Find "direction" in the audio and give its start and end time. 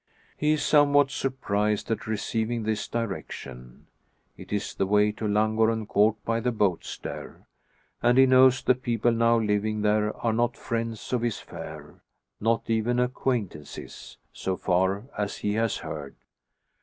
2.87-3.85